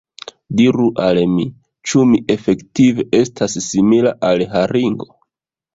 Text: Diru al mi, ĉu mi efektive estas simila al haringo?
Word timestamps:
Diru 0.61 0.87
al 1.07 1.19
mi, 1.33 1.45
ĉu 1.91 2.07
mi 2.13 2.23
efektive 2.37 3.07
estas 3.23 3.61
simila 3.69 4.17
al 4.31 4.45
haringo? 4.57 5.15